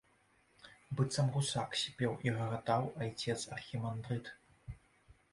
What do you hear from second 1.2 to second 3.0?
гусак, сіпеў і гагатаў